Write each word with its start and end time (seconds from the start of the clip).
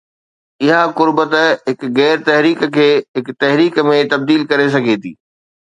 اها 0.63 0.79
قربت 0.97 1.35
هڪ 1.69 1.79
غير 1.99 2.17
تحريڪ 2.31 2.65
کي 2.79 2.89
هڪ 3.17 3.37
تحريڪ 3.45 3.73
۾ 3.93 4.01
تبديل 4.17 4.49
ڪري 4.51 4.69
سگهي 4.77 5.01
ٿي. 5.05 5.17